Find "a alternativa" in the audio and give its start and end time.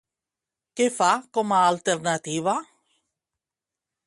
1.57-2.57